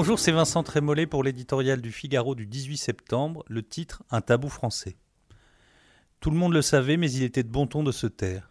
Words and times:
Bonjour, 0.00 0.18
c'est 0.18 0.32
Vincent 0.32 0.62
Trémollet 0.62 1.06
pour 1.06 1.22
l'éditorial 1.22 1.82
du 1.82 1.92
Figaro 1.92 2.34
du 2.34 2.46
18 2.46 2.78
septembre, 2.78 3.44
le 3.48 3.62
titre 3.62 4.02
Un 4.10 4.22
tabou 4.22 4.48
français. 4.48 4.96
Tout 6.20 6.30
le 6.30 6.38
monde 6.38 6.54
le 6.54 6.62
savait, 6.62 6.96
mais 6.96 7.12
il 7.12 7.22
était 7.22 7.42
de 7.42 7.50
bon 7.50 7.66
ton 7.66 7.82
de 7.82 7.92
se 7.92 8.06
taire. 8.06 8.48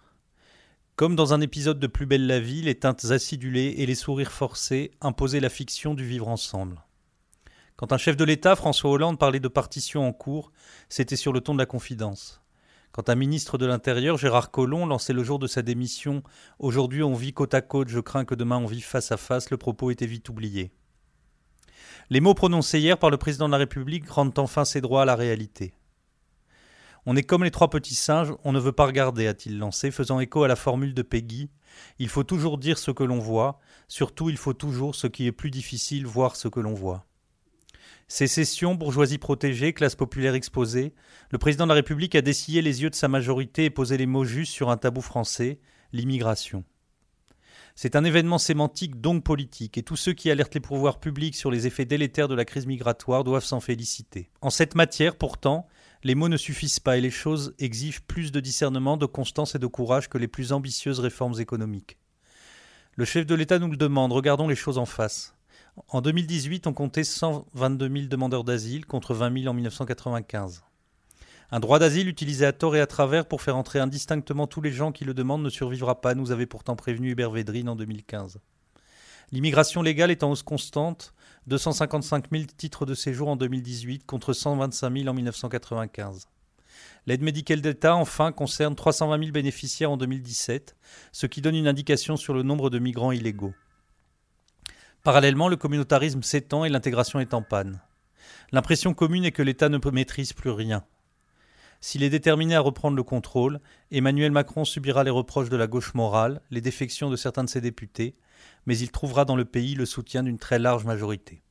Comme 0.96 1.16
dans 1.16 1.34
un 1.34 1.42
épisode 1.42 1.80
de 1.80 1.88
Plus 1.88 2.06
belle 2.06 2.28
la 2.28 2.40
vie, 2.40 2.62
les 2.62 2.76
teintes 2.76 3.06
acidulées 3.06 3.74
et 3.80 3.88
les 3.88 3.96
sourires 3.96 4.32
forcés 4.32 4.92
imposaient 5.02 5.40
la 5.40 5.50
fiction 5.50 5.96
du 5.96 6.06
vivre 6.06 6.28
ensemble. 6.28 6.84
Quand 7.78 7.94
un 7.94 7.98
chef 7.98 8.16
de 8.16 8.26
l'État, 8.26 8.56
François 8.56 8.92
Hollande, 8.92 9.18
parlait 9.18 9.40
de 9.40 9.48
partition 9.48 10.08
en 10.08 10.14
cours, 10.14 10.52
c'était 10.88 11.16
sur 11.16 11.34
le 11.34 11.42
ton 11.42 11.56
de 11.56 11.60
la 11.60 11.66
confidence. 11.66 12.44
Quand 12.92 13.10
un 13.10 13.16
ministre 13.16 13.58
de 13.58 13.66
l'Intérieur, 13.66 14.20
Gérard 14.20 14.52
Collomb, 14.52 14.86
lançait 14.86 15.14
le 15.14 15.24
jour 15.24 15.40
de 15.40 15.48
sa 15.48 15.64
démission 15.64 16.22
Aujourd'hui 16.60 17.02
on 17.02 17.16
vit 17.16 17.34
côte 17.34 17.56
à 17.56 17.62
côte, 17.62 17.88
je 17.88 18.00
crains 18.00 18.26
que 18.26 18.36
demain 18.36 18.60
on 18.60 18.68
vive 18.68 18.86
face 18.86 19.12
à 19.12 19.18
face, 19.18 19.50
le 19.50 19.58
propos 19.58 19.90
était 19.90 20.06
vite 20.06 20.30
oublié. 20.30 20.72
Les 22.12 22.22
mots 22.22 22.34
prononcés 22.34 22.80
hier 22.80 22.98
par 22.98 23.12
le 23.12 23.18
président 23.18 23.46
de 23.46 23.52
la 23.52 23.60
République 23.60 24.10
rendent 24.10 24.38
enfin 24.40 24.66
ses 24.66 24.82
droits 24.82 25.04
à 25.04 25.06
la 25.06 25.16
réalité. 25.16 25.74
On 27.06 27.16
est 27.16 27.22
comme 27.22 27.44
les 27.44 27.52
trois 27.52 27.70
petits 27.70 27.94
singes, 27.94 28.34
on 28.44 28.52
ne 28.52 28.60
veut 28.60 28.72
pas 28.72 28.88
regarder, 28.88 29.28
a-t-il 29.28 29.60
lancé, 29.60 29.92
faisant 29.92 30.20
écho 30.20 30.42
à 30.42 30.48
la 30.48 30.56
formule 30.56 30.96
de 30.96 31.04
Peggy. 31.04 31.52
Il 32.00 32.10
faut 32.10 32.24
toujours 32.24 32.58
dire 32.58 32.80
ce 32.80 32.90
que 32.90 33.04
l'on 33.04 33.20
voit, 33.20 33.60
surtout 33.88 34.32
il 34.32 34.38
faut 34.38 34.54
toujours, 34.54 34.96
ce 34.96 35.06
qui 35.06 35.28
est 35.28 35.32
plus 35.32 35.52
difficile, 35.52 36.08
voir 36.08 36.36
ce 36.36 36.48
que 36.48 36.60
l'on 36.60 36.74
voit. 36.74 37.06
Sécession, 38.08 38.74
bourgeoisie 38.74 39.20
protégée, 39.20 39.74
classe 39.74 39.96
populaire 39.96 40.34
exposée, 40.34 40.96
le 41.30 41.38
président 41.38 41.66
de 41.66 41.70
la 41.70 41.76
République 41.76 42.16
a 42.16 42.24
dessillé 42.24 42.64
les 42.64 42.82
yeux 42.82 42.90
de 42.90 42.96
sa 42.96 43.08
majorité 43.08 43.66
et 43.66 43.70
posé 43.70 43.98
les 43.98 44.08
mots 44.08 44.26
justes 44.26 44.54
sur 44.54 44.72
un 44.72 44.78
tabou 44.78 45.02
français, 45.02 45.60
l'immigration. 45.94 46.64
C'est 47.82 47.96
un 47.96 48.04
événement 48.04 48.40
sémantique 48.40 49.00
donc 49.00 49.24
politique, 49.24 49.78
et 49.78 49.84
tous 49.84 49.96
ceux 49.96 50.12
qui 50.12 50.30
alertent 50.30 50.54
les 50.54 50.60
pouvoirs 50.60 51.00
publics 51.00 51.38
sur 51.38 51.50
les 51.50 51.66
effets 51.66 51.86
délétères 51.86 52.28
de 52.28 52.36
la 52.36 52.44
crise 52.44 52.66
migratoire 52.66 53.24
doivent 53.24 53.46
s'en 53.46 53.62
féliciter. 53.62 54.30
En 54.42 54.50
cette 54.50 54.76
matière, 54.76 55.16
pourtant, 55.16 55.66
les 56.04 56.14
mots 56.14 56.28
ne 56.28 56.36
suffisent 56.36 56.82
pas 56.82 56.98
et 56.98 57.02
les 57.02 57.10
choses 57.10 57.56
exigent 57.58 58.02
plus 58.06 58.34
de 58.34 58.42
discernement, 58.42 58.98
de 58.98 59.06
constance 59.06 59.56
et 59.56 59.60
de 59.60 59.66
courage 59.66 60.10
que 60.10 60.18
les 60.18 60.28
plus 60.28 60.52
ambitieuses 60.52 61.00
réformes 61.00 61.40
économiques. 61.40 61.98
Le 62.98 63.06
chef 63.06 63.26
de 63.26 63.34
l'État 63.34 63.60
nous 63.60 63.72
le 63.72 63.78
demande, 63.78 64.12
regardons 64.12 64.50
les 64.50 64.58
choses 64.58 64.78
en 64.78 64.86
face. 64.86 65.34
En 65.88 66.02
2018, 66.02 66.68
on 66.68 66.74
comptait 66.74 67.06
122 67.06 67.88
000 67.88 68.08
demandeurs 68.10 68.44
d'asile 68.44 68.88
contre 68.88 69.14
20 69.14 69.44
000 69.44 69.50
en 69.50 69.54
1995. 69.54 70.64
Un 71.52 71.60
droit 71.60 71.80
d'asile 71.80 72.08
utilisé 72.08 72.46
à 72.46 72.54
tort 72.54 72.76
et 72.76 72.82
à 72.82 72.86
travers 72.86 73.26
pour 73.26 73.42
faire 73.42 73.58
entrer 73.58 73.80
indistinctement 73.80 74.46
tous 74.46 74.62
les 74.62 74.72
gens 74.72 74.92
qui 74.92 75.04
le 75.04 75.16
demandent 75.16 75.42
ne 75.42 75.50
survivra 75.50 76.00
pas, 76.00 76.14
nous 76.14 76.32
avait 76.32 76.46
pourtant 76.46 76.76
prévenu 76.76 77.12
Hubert 77.12 77.32
Védrine 77.32 77.70
en 77.70 77.76
2015. 77.76 78.40
L'immigration 79.32 79.82
légale 79.82 80.12
est 80.12 80.24
en 80.24 80.32
hausse 80.32 80.44
constante, 80.44 81.14
255 81.48 82.26
000 82.32 82.44
titres 82.56 82.86
de 82.86 82.94
séjour 82.94 83.30
en 83.30 83.36
2018 83.36 84.06
contre 84.06 84.34
125 84.34 84.96
000 84.96 85.08
en 85.08 85.14
1995. 85.14 86.28
L'aide 87.08 87.24
médicale 87.24 87.62
d'État, 87.62 87.96
enfin, 87.96 88.32
concerne 88.32 88.76
320 88.76 89.18
000 89.20 89.32
bénéficiaires 89.32 89.92
en 89.92 89.98
2017, 89.98 90.76
ce 91.12 91.26
qui 91.26 91.42
donne 91.42 91.56
une 91.56 91.68
indication 91.68 92.16
sur 92.16 92.36
le 92.36 92.44
nombre 92.44 92.70
de 92.70 92.78
migrants 92.78 93.12
illégaux. 93.12 93.54
Parallèlement, 95.04 95.48
le 95.48 95.56
communautarisme 95.56 96.22
s'étend 96.22 96.66
et 96.66 96.70
l'intégration 96.70 97.20
est 97.20 97.34
en 97.34 97.42
panne. 97.42 97.82
L'impression 98.52 98.94
commune 98.94 99.26
est 99.26 99.32
que 99.32 99.42
l'État 99.42 99.70
ne 99.70 99.80
maîtrise 99.92 100.34
plus 100.34 100.52
rien. 100.52 100.84
S'il 101.82 102.04
est 102.04 102.10
déterminé 102.10 102.56
à 102.56 102.60
reprendre 102.60 102.98
le 102.98 103.04
contrôle, 103.04 103.62
Emmanuel 103.90 104.32
Macron 104.32 104.66
subira 104.66 105.04
les 105.04 105.10
reproches 105.10 105.50
de 105.50 105.56
la 105.56 105.68
gauche 105.68 105.94
morale, 105.94 106.42
les 106.52 106.60
défections 106.60 107.10
de 107.10 107.16
certains 107.16 107.46
de 107.46 107.50
ses 107.50 107.62
députés, 107.62 108.16
mais 108.66 108.78
il 108.78 108.92
trouvera 108.92 109.24
dans 109.24 109.38
le 109.38 109.46
pays 109.46 109.76
le 109.76 109.86
soutien 109.86 110.24
d'une 110.24 110.38
très 110.38 110.60
large 110.60 110.84
majorité. 110.84 111.42